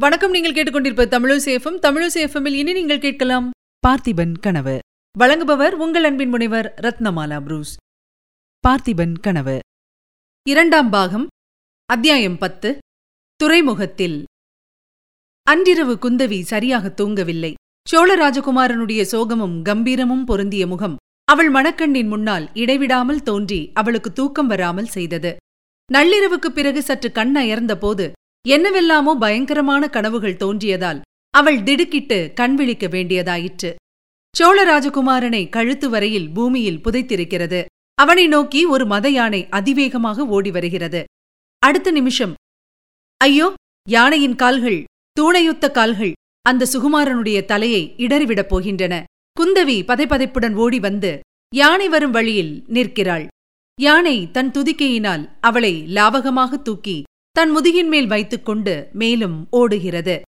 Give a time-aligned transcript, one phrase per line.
[0.00, 3.50] வணக்கம் நீங்கள் கேட்டுக்கொண்டிருப்ப தமிழசேஃபம் தமிழசேஃபமில் இனி நீங்கள் கேட்கலாம்
[3.88, 4.78] பார்த்திபன் கனவு.
[5.18, 7.76] வழங்குபவர் உங்கள் அன்பின் முனைவர் ரத்னமாலா புரூஸ்.
[8.68, 9.58] பார்த்திபன் கனவு.
[10.48, 11.26] இரண்டாம் பாகம்
[11.86, 12.78] அத்தியாயம் பத்து
[13.36, 14.24] துறைமுகத்தில்.
[15.42, 17.54] அன்றிரவு குந்தவி சரியாக தூங்கவில்லை.
[17.88, 25.36] சோழ ராஜகுமாரனுடைய சோகமும் கம்பீரமும் பொருந்திய முகம் அவள் மணக்கண்ணின் முன்னால் இடைவிடாமல் தோன்றி அவளுக்கு தூக்கம் வராமல் செய்தது.
[25.92, 28.12] நள்ளிரவுக்குப் பிறகு சற்று கண் அயர்ந்தபோது
[28.44, 31.00] என்னவெல்லாமோ பயங்கரமான கனவுகள் தோன்றியதால்
[31.34, 33.70] அவள் திடுக்கிட்டு கண் விழிக்க வேண்டியதாயிற்று.
[34.34, 37.60] சோழ ராஜகுமாரனை கழுத்து வரையில் பூமியில் புதைத்திருக்கிறது.
[37.98, 41.00] அவனை நோக்கி ஒரு மத யானை அதிவேகமாக ஓடி வருகிறது.
[41.62, 42.34] அடுத்த நிமிஷம்
[43.20, 43.48] ஐயோ
[43.88, 44.80] யானையின் கால்கள்
[45.20, 48.94] தூணையுத்த கால்கள் அந்த சுகுமாரனுடைய தலையை இடறிவிடப் போகின்றன.
[49.36, 51.12] குந்தவி பதைப்பதைப்புடன் ஓடி வந்து
[51.52, 53.26] யானை வரும் வழியில் நிற்கிறாள்.
[53.78, 56.98] யானை தன் துதிக்கையினால் அவளை லாவகமாக தூக்கி
[57.36, 60.20] தன் முதுகின் மேல் வைத்துக்கொண்டு மேலும் ஓடுகிறது.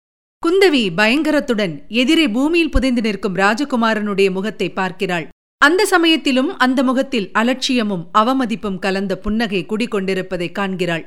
[0.43, 5.29] குந்தவி பயங்கரத்துடன் எதிரே பூமியில் புதைந்து நிற்கும் ராஜகுமாரனுடைய முகத்தை பார்க்கிறாள்.
[5.59, 11.05] அந்த சமயத்திலும் அந்த முகத்தில் அலட்சியமும் அவமதிப்பும் கலந்த புன்னகை குடிகொண்டிருப்பதை காண்கிறாள்.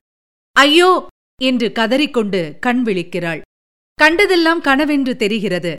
[0.55, 1.07] ஐயோ!
[1.41, 3.41] என்று கதறிக்கொண்டு கண் விழிக்கிறாள்.
[3.93, 5.75] கண்டதெல்லாம் கனவென்று தெரிகிறது.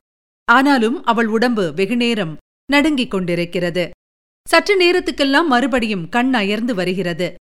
[0.49, 2.37] ஆனாலும் அவள் உடம்பு வெகுநேரம்
[2.73, 3.91] நடுங்கிக் கொண்டிருக்கிறது.
[4.47, 7.35] சற்று நேரத்துக்கெல்லாம் மறுபடியும் கண் அயர்ந்து வருகிறது.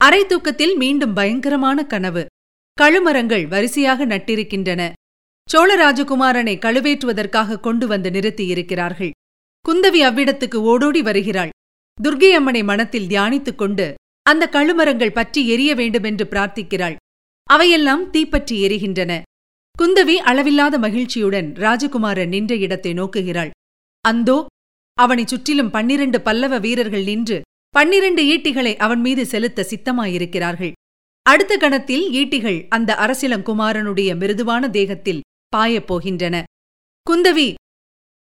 [0.00, 2.26] அரை தூக்கத்தில் மீண்டும் பயங்கரமான கனவு.
[2.78, 4.92] கழுமரங்கள் வரிசையாக நட்டிருக்கின்றன.
[5.48, 9.10] சோழ ராஜகுமாரனை கழுவேற்றுவதற்காக கொண்டு வந்து நிறுத்தியிருக்கிறார்கள்.
[9.64, 11.48] குந்தவி அவ்விடத்துக்கு ஓடோடி வருகிறாள்.
[12.02, 16.96] துர்கை அம்மனை மனத்தில் தியானித்துக் கொண்டு அந்த கழுமரங்கள் பற்றி எரிய வேண்டுமென்று பிரார்த்திக்கிறாள்.
[17.42, 19.22] அவையெல்லாம் தீப்பற்றி எரிகின்றன.
[19.76, 23.50] குந்தவி அளவில்லாத மகிழ்ச்சியுடன் ராஜகுமாரன் நின்ற இடத்தை நோக்குகிறாள்.
[24.04, 24.46] அந்தோ
[24.98, 27.38] அவனைச் சுற்றிலும் பன்னிரண்டு பல்லவ வீரர்கள் நின்று
[27.76, 30.72] பன்னிரண்டு ஈட்டிகளை அவன் மீது செலுத்த சித்தமாயிருக்கிறார்கள்.
[31.22, 36.42] அடுத்த கணத்தில் ஈட்டிகள் அந்த அரசிலங்குமாரனுடைய மிருதுவான தேகத்தில் பாயப் போகின்றன.
[37.10, 37.54] குந்தவி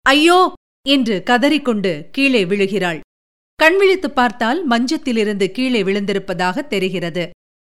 [0.00, 0.52] ஐயோ!
[0.88, 3.00] என்று கதறிக்கொண்டு கீழே விழுகிறாள்.
[3.62, 7.30] கண்விழித்துப் பார்த்தால் மஞ்சத்திலிருந்து கீழே விழுந்திருப்பதாக தெரிகிறது.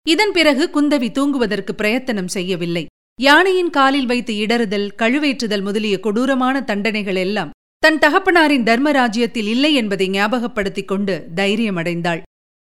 [0.09, 2.87] இதன் பிறகு குந்தவி தூங்குவதற்கு பிரயத்தனம் செய்யவில்லை.
[3.21, 7.51] யானையின் காலில் வைத்து இடறுதல் கழுவேற்றுதல் முதலிய கொடூரமான தண்டனைகள் எல்லாம்
[7.87, 12.23] தன் தகப்பனாரின் தர்மராஜ்யத்தில் இல்லை என்பதை ஞாபகப்படுத்திக் கொண்டு தைரியமடைந்தாள்.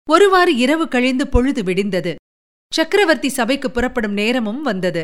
[0.09, 2.15] ஒருவாறு இரவு கழிந்து பொழுது விடிந்தது.
[2.73, 5.03] சக்கரவர்த்தி சபைக்கு புறப்படும் நேரமும் வந்தது.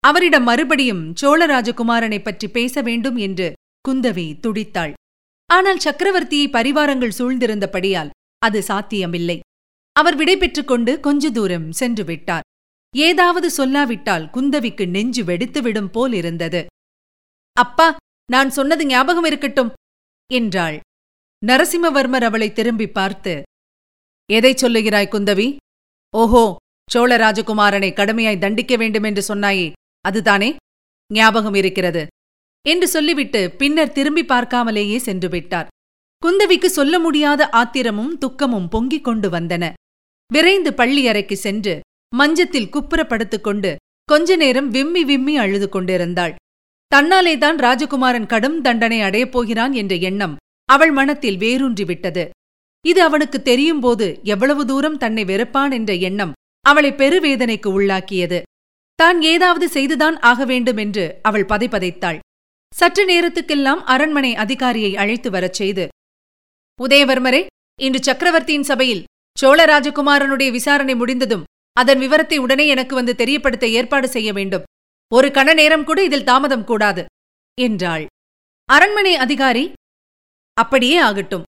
[0.00, 3.52] அவரிடம் மறுபடியும் சோழராஜகுமாரனைப் பற்றி பேச வேண்டும் என்று
[3.88, 4.92] குந்தவி துடித்தாள்.
[5.46, 9.40] ஆனால் சக்கரவர்த்தியை பரிவாரங்கள் சூழ்ந்திருந்தபடியால் அது சாத்தியமில்லை.
[9.92, 12.42] அவர் விடை கொண்டு கொஞ்ச தூரம் சென்று விட்டார்.
[12.96, 16.66] ஏதாவது சொல்லாவிட்டால் குந்தவிக்கு நெஞ்சு வெடித்துவிடும் போல் இருந்தது.
[17.52, 17.96] அப்பா
[18.30, 19.72] நான் சொன்னது ஞாபகம் இருக்கட்டும்
[20.32, 20.80] என்றாள்.
[21.46, 23.42] நரசிம்மவர்மர் அவளை திரும்பி பார்த்து
[24.32, 25.56] எதைச் சொல்லுகிறாய் குந்தவி?
[26.14, 26.56] ஓஹோ
[26.90, 30.56] சோழ ராஜகுமாரனை கடுமையாய் தண்டிக்க வேண்டுமென்று சொன்னாயே அதுதானே?
[31.14, 32.06] ஞாபகம் இருக்கிறது
[32.68, 35.66] என்று சொல்லிவிட்டு பின்னர் திரும்பி பார்க்காமலேயே சென்று விட்டார்.
[36.22, 39.72] குந்தவிக்கு சொல்ல முடியாத ஆத்திரமும் துக்கமும் பொங்கிக் கொண்டு வந்தன.
[40.32, 41.80] விரைந்து பள்ளி அறைக்கு சென்று
[42.16, 46.34] மஞ்சத்தில் குப்புறப்படுத்துக் படுத்துக்கொண்டு கொஞ்ச நேரம் விம்மி விம்மி அழுது கொண்டிருந்தாள்.
[46.94, 50.36] தன்னாலேதான் ராஜகுமாரன் கடும் தண்டனை அடையப் போகிறான் என்ற எண்ணம்
[50.68, 52.28] அவள் மனத்தில் வேரூன்றிவிட்டது
[52.84, 58.42] இது அவனுக்கு தெரியும்போது எவ்வளவு தூரம் தன்னை வெறுப்பான் என்ற எண்ணம் அவளை பெருவேதனைக்கு உள்ளாக்கியது.
[58.94, 62.18] தான் ஏதாவது செய்துதான் ஆக வேண்டும் என்று அவள் பதைப்பதைத்தாள்
[62.74, 65.88] சற்று நேரத்துக்கெல்லாம் அரண்மனை அதிகாரியை அழைத்து வரச் செய்து
[66.78, 67.46] உதயவர்மரே
[67.80, 69.04] இன்று சக்கரவர்த்தியின் சபையில்
[69.38, 74.62] சோழ ராஜகுமாரனுடைய விசாரணை முடிந்ததும் அதன் விவரத்தை உடனே எனக்கு வந்து தெரியப்படுத்த ஏற்பாடு செய்ய வேண்டும்.
[75.14, 77.04] ஒரு கண நேரம் கூட இதில் தாமதம் கூடாது
[77.60, 78.06] என்றாள்.
[78.64, 79.72] அரண்மனை அதிகாரி
[80.54, 81.42] அப்படியே ஆகட்டும்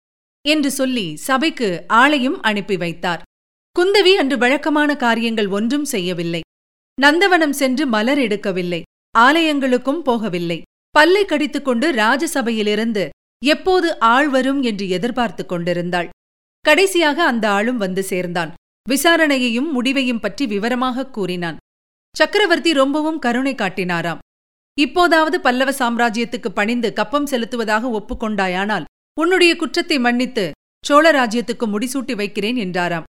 [0.49, 3.23] என்று சொல்லி சபைக்கு ஆளையும் அனுப்பி வைத்தார்.
[3.79, 6.41] குந்தவி அன்று வழக்கமான காரியங்கள் ஒன்றும் செய்யவில்லை.
[7.03, 8.83] நந்தவனம் சென்று மலர் எடுக்கவில்லை.
[9.19, 10.63] ஆலயங்களுக்கும் போகவில்லை.
[10.91, 13.09] பல்லை கடித்துக்கொண்டு ராஜசபையிலிருந்து
[13.45, 16.09] எப்போது ஆள் வரும் என்று எதிர்பார்த்துக் கொண்டிருந்தாள்.
[16.61, 18.55] கடைசியாக அந்த ஆளும் வந்து சேர்ந்தான்.
[18.89, 21.57] விசாரணையையும் முடிவையும் பற்றி விவரமாகக் கூறினான்.
[22.15, 24.19] சக்கரவர்த்தி ரொம்பவும் கருணை காட்டினாராம்.
[24.79, 28.85] இப்போதாவது பல்லவ சாம்ராஜ்யத்துக்கு பணிந்து கப்பம் செலுத்துவதாக ஒப்புக்கொண்டாயானால்
[29.17, 30.45] உன்னுடைய குற்றத்தை மன்னித்து
[30.85, 33.07] சோழ ராஜ்யத்துக்கு முடிசூட்டி வைக்கிறேன் என்றாராம்.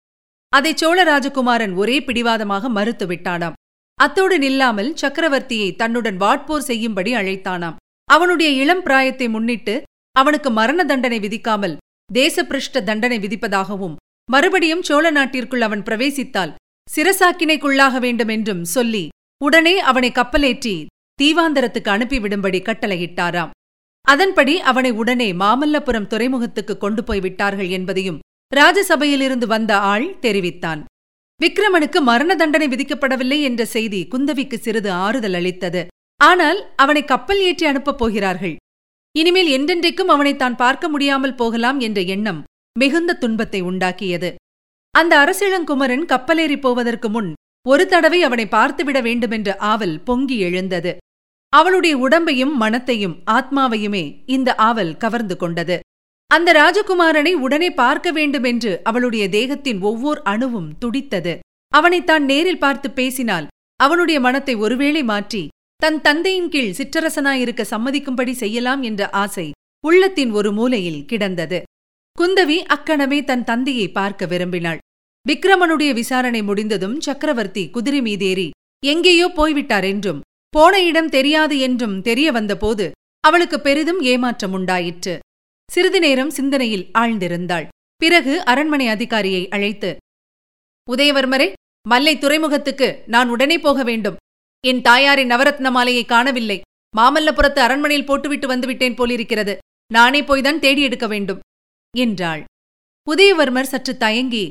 [0.54, 3.58] அதை சோழ ராஜகுமாரன் ஒரே பிடிவாதமாக மறுத்து விட்டானாம்.
[4.00, 7.78] அத்தோடு நில்லாமல் சக்கரவர்த்தியை தன்னுடன் வாட்போர் செய்யும்படி அழைத்தானாம்.
[8.10, 9.76] அவனுடைய இளம் பிராயத்தை முன்னிட்டு
[10.16, 11.80] அவனுக்கு மரண தண்டனை விதிக்காமல்
[12.10, 13.96] தேசபிருஷ்ட தண்டனை விதிப்பதாகவும்
[14.30, 16.52] மறுபடியும் சோழ நாட்டிற்குள் அவன் பிரவேசித்தால்
[16.88, 19.04] சிரசாக்கினைக்குள்ளாக வேண்டுமென்றும் சொல்லி
[19.42, 20.76] உடனே அவனை கப்பலேற்றி
[21.20, 23.52] தீவாந்தரத்துக்கு அனுப்பிவிடும்படி கட்டளையிட்டாராம்.
[24.06, 28.20] அதன்படி அவனை உடனே மாமல்லபுரம் துறைமுகத்துக்கு கொண்டு போய் விட்டார்கள் என்பதையும்
[28.52, 30.82] ராஜசபையிலிருந்து வந்த ஆள் தெரிவித்தான்.
[31.40, 35.82] விக்ரமனுக்கு மரண தண்டனை விதிக்கப்படவில்லை என்ற செய்தி குந்தவிக்கு சிறிது ஆறுதல் அளித்தது.
[36.22, 38.56] ஆனால் அவனை கப்பல் ஏற்றி அனுப்பப் போகிறார்கள்.
[39.16, 42.42] இனிமேல் என்றென்றைக்கும் அவனை தான் பார்க்க முடியாமல் போகலாம் என்ற எண்ணம்
[42.76, 44.30] மிகுந்த துன்பத்தை உண்டாக்கியது.
[44.94, 47.34] அந்த அரசிளங்குமரன் கப்பலேறி போவதற்கு முன்
[47.68, 50.98] ஒரு தடவை அவனை பார்த்துவிட வேண்டுமென்ற ஆவல் பொங்கி எழுந்தது.
[51.50, 55.80] அவளுடைய உடம்பையும் மனத்தையும் ஆத்மாவையுமே இந்த ஆவல் கவர்ந்து கொண்டது.
[56.28, 61.40] அந்த ராஜகுமாரனை உடனே பார்க்க வேண்டுமென்று அவளுடைய தேகத்தின் ஒவ்வொரு அணுவும் துடித்தது.
[61.68, 68.82] அவனைத் தான் நேரில் பார்த்து பேசினால் அவனுடைய மனத்தை ஒருவேளை மாற்றி தன் தந்தையின் கீழ் சிற்றரசனாயிருக்க சம்மதிக்கும்படி செய்யலாம்
[68.82, 69.52] என்ற ஆசை
[69.88, 71.64] உள்ளத்தின் ஒரு மூலையில் கிடந்தது.
[72.18, 74.80] குந்தவி அக்கணமே தன் தந்தையை பார்க்க விரும்பினாள்.
[75.26, 78.46] விக்ரமனுடைய விசாரணை முடிந்ததும் சக்கரவர்த்தி குதிரை மீதேறி
[78.84, 80.20] எங்கேயோ போய்விட்டார் என்றும்
[80.50, 82.86] போன இடம் தெரியாது என்றும் தெரிய வந்தபோது
[83.20, 85.14] அவளுக்கு பெரிதும் ஏமாற்றம் உண்டாயிற்று
[85.70, 87.66] சிறிது நேரம் சிந்தனையில் ஆழ்ந்திருந்தாள்.
[88.02, 89.92] பிறகு அரண்மனை அதிகாரியை அழைத்து
[90.88, 91.48] உதயவர்மரே
[91.86, 94.20] மல்லை துறைமுகத்துக்கு நான் உடனே போக வேண்டும்.
[94.64, 96.58] என் தாயாரின் நவரத்ன மாலையை காணவில்லை.
[96.98, 99.56] மாமல்லபுரத்து அரண்மனையில் போட்டுவிட்டு வந்துவிட்டேன் போலிருக்கிறது.
[99.94, 101.42] நானே போய்தான் தேடி எடுக்க வேண்டும்.
[101.98, 102.44] என்றாள்.
[103.12, 104.50] உதயவர்மர் சற்று தயங்கி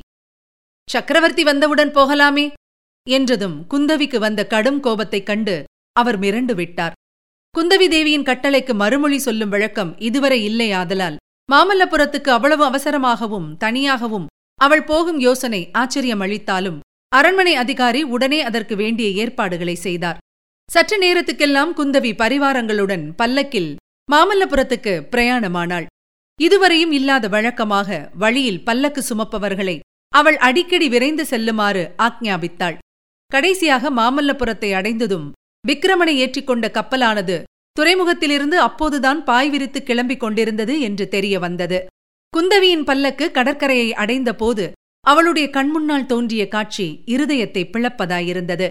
[0.90, 2.52] சக்கரவர்த்தி வந்தவுடன் போகலாமே
[3.10, 6.92] என்றதும் குந்தவிக்கு வந்த கடும் கோபத்தைக் கண்டு அவர் மிரண்டு விட்டார்.
[7.58, 11.16] குந்தவி தேவியின் கட்டளைக்கு மறுமொழி சொல்லும் வழக்கம் இதுவரை இல்லையாதலால்
[11.52, 19.74] மாமல்லபுரத்துக்கு அவ்வளவு அவசரமாகவும் தனியாகவும் அவள் போகும் யோசனை ஆச்சரியம் அளித்தாலும் அரண்மனை அதிகாரி உடனே அதற்கு வேண்டிய ஏற்பாடுகளை
[19.74, 20.18] செய்தார்.
[20.72, 23.76] சற்று நேரத்துக்கெல்லாம் குந்தவி பரிவாரங்களுடன் பல்லக்கில்
[24.12, 25.86] மாமல்லபுரத்துக்கு பிரயாணமானாள்.
[26.40, 32.76] இதுவரையும் இல்லாத வழக்கமாக வழியில் பல்லக்கு சுமப்பவர்களை அவள் அடிக்கடி விரைந்து செல்லுமாறு ஆக்ஞாபித்தாள்.
[33.30, 35.32] கடைசியாக மாமல்லபுரத்தை அடைந்ததும்
[35.68, 37.42] விக்ரமனை ஏற்றிக்கொண்ட கப்பலானது
[37.80, 41.78] துறைமுகத்திலிருந்து அப்போதுதான் பாய் விரித்து கிளம்பிக் கொண்டிருந்தது என்று தெரிய வந்தது.
[42.32, 48.68] குந்தவியின் பல்லக்கு கடற்கரையை அடைந்த போது அவளுடைய கண்முன்னால் தோன்றிய காட்சி இருதயத்தை பிளப்பதாயிருந்தது.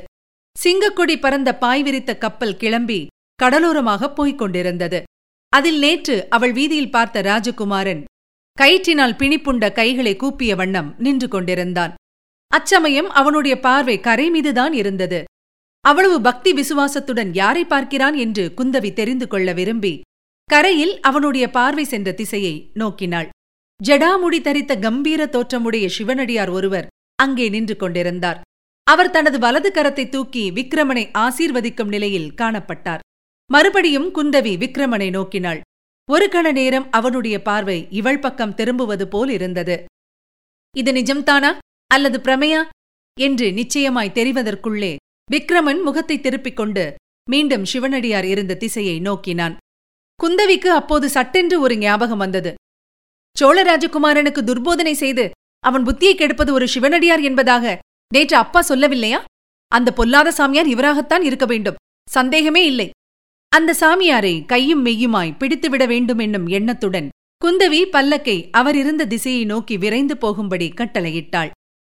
[0.55, 3.07] சிங்கக்கொடி பறந்த பாய் விரித்த கப்பல் கிளம்பி
[3.43, 5.03] கடலோரமாகப் போய்க் கொண்டிருந்தது.
[5.53, 8.03] அதில் நேற்று அவள் வீதியில் பார்த்த ராஜகுமாரன்
[8.57, 11.93] கயிற்றினால் பிணிப்புண்ட கைகளை கூப்பிய வண்ணம் நின்று கொண்டிருந்தான்.
[12.51, 15.19] அச்சமயம் அவனுடைய பார்வை கரை மீதுதான் இருந்தது.
[15.85, 19.93] அவ்வளவு பக்தி விசுவாசத்துடன் யாரை பார்க்கிறான் என்று குந்தவி தெரிந்து கொள்ள விரும்பி
[20.49, 23.29] கரையில் அவனுடைய பார்வை சென்ற திசையை நோக்கினாள்.
[23.79, 26.89] ஜடாமுடி தரித்த கம்பீர தோற்றமுடைய சிவனடியார் ஒருவர்
[27.19, 28.41] அங்கே நின்று கொண்டிருந்தார்.
[28.87, 33.03] அவர் தனது வலது கரத்தை தூக்கி விக்ரமனை ஆசீர்வதிக்கும் நிலையில் காணப்பட்டார்.
[33.53, 35.59] மறுபடியும் குந்தவி விக்ரமனை நோக்கினாள்.
[36.09, 39.85] ஒரு கண நேரம் அவனுடைய பார்வை இவள் பக்கம் திரும்புவது போல் இருந்தது.
[40.77, 41.57] இது நிஜம்தானா?
[41.87, 42.61] அல்லது பிரமையா?
[43.19, 44.95] என்று நிச்சயமாய் தெரிவதற்குள்ளே
[45.31, 46.95] விக்ரமன் முகத்தை திருப்பிக் கொண்டு
[47.29, 49.57] மீண்டும் சிவனடியார் இருந்த திசையை நோக்கினான்.
[50.23, 52.53] குந்தவிக்கு அப்போது சட்டென்று ஒரு ஞாபகம் வந்தது.
[53.37, 57.79] சோழ ராஜகுமாரனுக்கு துர்போதனை செய்து அவன் புத்தியை கெடுப்பது ஒரு சிவனடியார் என்பதாக
[58.13, 59.23] நேற்று அப்பா சொல்லவில்லையா?
[59.67, 61.79] அந்த பொல்லாத சாமியார் இவராகத்தான் இருக்க வேண்டும்.
[62.09, 62.89] சந்தேகமே இல்லை.
[63.51, 67.07] அந்த சாமியாரை கையும் மெய்யுமாய் பிடித்துவிட வேண்டும் என்னும் எண்ணத்துடன்
[67.41, 71.51] குந்தவி பல்லக்கை அவர் இருந்த திசையை நோக்கி விரைந்து போகும்படி கட்டளையிட்டாள்.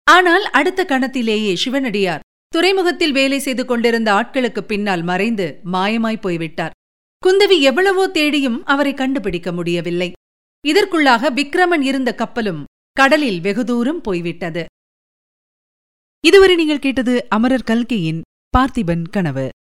[0.06, 6.74] ஆனால் அடுத்த கணத்திலேயே சிவனடியார் துறைமுகத்தில் வேலை செய்து கொண்டிருந்த ஆட்களுக்கு பின்னால் மறைந்து மாயமாய் போய்விட்டார்.
[7.22, 10.12] குந்தவி எவ்வளவோ தேடியும் அவரை கண்டுபிடிக்க முடியவில்லை.
[10.64, 12.62] இதற்குள்ளாக விக்ரமன் இருந்த கப்பலும்
[12.92, 14.62] கடலில் வெகு தூரம் போய்விட்டது.
[16.24, 18.20] இதுவரை நீங்கள் கேட்டது அமரர் கல்கையின்
[18.56, 19.46] பார்த்திபன் கனவு.